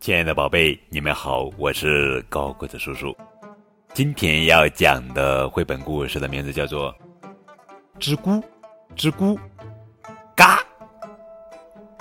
[0.00, 3.14] 亲爱的宝贝，你们好，我是高个子叔叔。
[3.92, 6.90] 今天要讲的绘本故事的名字叫做
[8.00, 8.42] 《吱咕
[8.96, 9.38] 吱咕
[10.34, 10.56] 嘎》，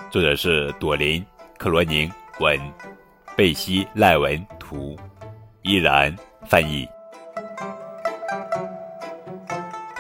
[0.09, 1.21] 作者是朵琳·
[1.57, 2.09] 克罗宁
[2.39, 2.57] 文，
[3.35, 4.97] 贝西·赖文图，
[5.63, 6.15] 依然
[6.47, 6.87] 翻译。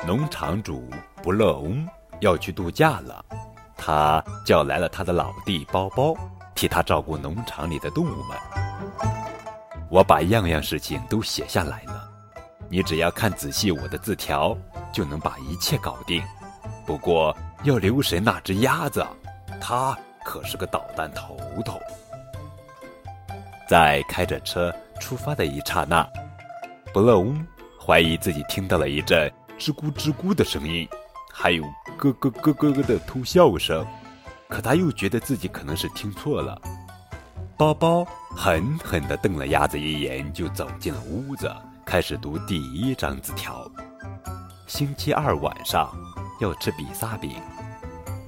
[0.07, 0.89] 农场主
[1.21, 1.85] 不乐翁
[2.21, 3.25] 要去度假了，
[3.75, 6.15] 他叫来了他的老弟包包。
[6.59, 8.37] 替他照顾农场里的动物们，
[9.89, 12.05] 我把样样事情都写下来了。
[12.67, 14.57] 你只要看仔细我的字条，
[14.91, 16.21] 就能把一切搞定。
[16.85, 17.33] 不过
[17.63, 19.07] 要留神那只鸭子，
[19.61, 21.79] 它可是个捣蛋头头。
[23.65, 26.05] 在开着车出发的一刹那，
[26.93, 27.41] 布勒翁
[27.79, 30.85] 怀疑自己听到了一阵吱咕吱咕的声音，
[31.31, 31.63] 还有
[31.97, 33.87] 咯咯咯咯咯的偷笑声。
[34.49, 36.59] 可他又觉得自己可能是听错了，
[37.55, 38.03] 包包
[38.35, 41.55] 狠狠地瞪了鸭子一眼，就走进了屋子，
[41.85, 43.69] 开始读第一张字条：
[44.65, 45.95] 星期二晚上
[46.41, 47.39] 要吃比萨饼，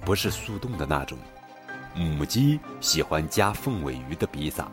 [0.05, 1.17] 不是速冻的那种。
[1.95, 4.67] 母鸡喜欢加凤尾鱼的比萨。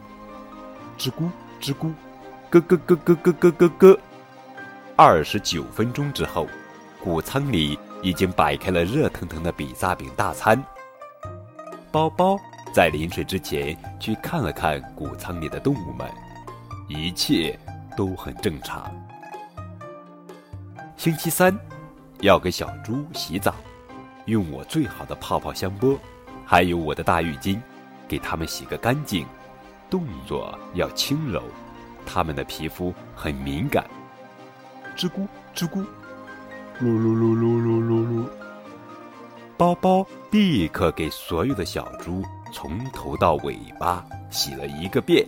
[0.98, 1.30] 吱咕
[1.62, 1.94] 吱咕，
[2.50, 4.00] 咯咯咯咯咯咯咯咯。
[4.96, 6.46] 二十九分钟之后，
[7.02, 10.62] 谷仓里已经摆开了热腾腾的比萨饼大餐。
[11.98, 12.38] 包包
[12.72, 16.08] 在临睡之前去看了看谷仓里的动物们，
[16.86, 17.58] 一切
[17.96, 18.88] 都很正常。
[20.96, 21.52] 星期三
[22.20, 23.52] 要给小猪洗澡，
[24.26, 25.98] 用我最好的泡泡香波，
[26.46, 27.58] 还有我的大浴巾，
[28.06, 29.26] 给它们洗个干净。
[29.90, 31.42] 动作要轻柔，
[32.06, 33.84] 它们的皮肤很敏感。
[34.96, 35.84] 吱咕吱咕，
[36.80, 37.77] 噜噜噜噜噜噜噜。
[39.58, 45.26] 包包立刻给所有的小猪从头到尾巴洗了一个遍。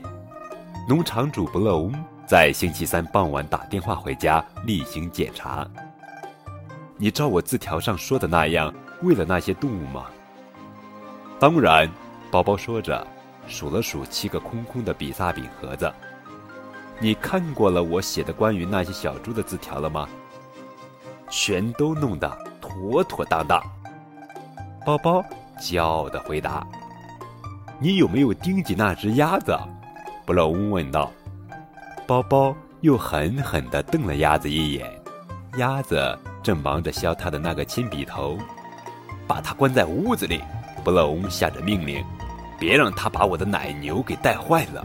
[0.88, 1.92] 农场主布勒翁
[2.28, 5.68] 在星期三傍晚打电话回家例行检查。
[6.96, 10.06] 你照我字条上说的那样喂了那些动物吗？
[11.40, 11.90] 当然，
[12.30, 13.04] 包包说着，
[13.48, 15.92] 数了数七个空空的比萨饼盒子。
[17.00, 20.08] 你看过了我写的关于那些小猪的字条了吗？
[21.28, 22.30] 全都弄得
[22.60, 23.60] 妥妥当当。
[24.84, 25.24] 包包
[25.60, 26.66] 骄傲的回答
[27.78, 29.56] ：“你有没有盯紧那只鸭子？”
[30.24, 31.10] 布洛翁问道。
[32.06, 34.90] 包包又狠狠地瞪了鸭子一眼。
[35.58, 38.38] 鸭子正忙着削它的那个铅笔头。
[39.28, 40.42] 把它关在屋子里，
[40.82, 42.04] 布洛翁下着命令
[42.58, 44.84] ：“别让它把我的奶牛给带坏了。”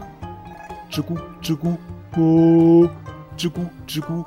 [0.88, 1.76] 吱咕吱咕，
[2.12, 2.88] 哦，
[3.36, 4.24] 吱咕 吱咕，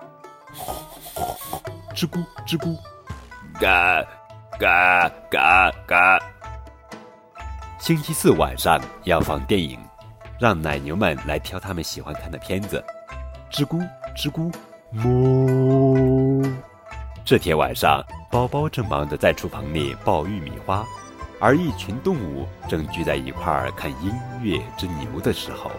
[1.96, 2.76] 吱咕吱咕，
[3.62, 4.06] 嘎。
[4.60, 6.20] 嘎嘎嘎！
[7.80, 9.80] 星期四晚上要放电影，
[10.38, 12.84] 让奶牛们来挑他们喜欢看的片子。
[13.50, 13.80] 吱咕
[14.18, 14.54] 吱咕，
[14.94, 16.46] 哞！
[17.24, 20.86] 这天晚上，包包正忙着在厨房里爆玉米花，
[21.40, 25.72] 而一群动物正聚在一块儿看音乐之牛的时候，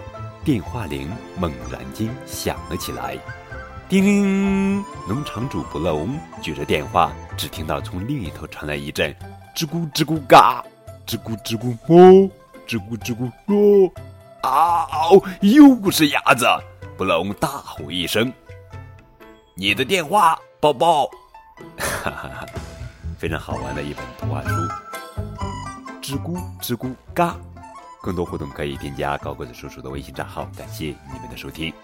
[0.42, 3.18] 电话铃猛然间响了起来。
[3.90, 4.84] 叮！
[5.08, 9.12] 农场主不勒翁举着电话，只听到从另一头传来一阵
[9.52, 10.64] “吱咕吱咕嘎，
[11.04, 12.30] 吱咕吱咕哦，
[12.68, 13.92] 吱咕吱咕咯”，
[14.48, 15.20] 啊哦！
[15.40, 16.46] 又不是鸭子！
[16.96, 18.32] 布勒翁大吼一声
[19.56, 21.06] ：“你的电话，宝宝！”
[21.76, 22.46] 哈哈哈，
[23.18, 24.54] 非常好玩的一本图画书。
[26.00, 27.34] 吱咕吱咕嘎，
[28.00, 30.48] 更多互动可以添加高个子叔叔的微信账号。
[30.56, 31.74] 感谢你们的收听。